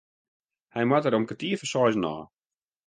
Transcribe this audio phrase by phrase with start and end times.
[0.73, 2.27] Hy moat der om kertier foar seizen ôf.